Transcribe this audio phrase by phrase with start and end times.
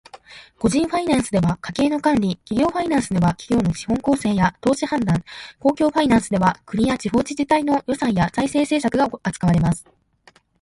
[0.57, 5.23] 個人ファイナンスでは家計の管理、企業ファイナンスでは企業の資本構成や投資判断、
[5.59, 9.85] 公共ファイナンスでは国や地方自治体の予算や財政政策が扱われます。